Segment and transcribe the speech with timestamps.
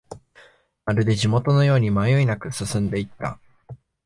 [0.87, 3.39] まるで地元のように迷いなく進んでいった